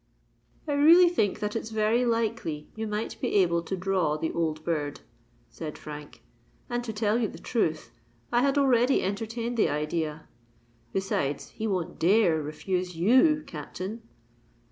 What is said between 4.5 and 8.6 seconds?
bird," said Frank: "and to tell you the truth, I had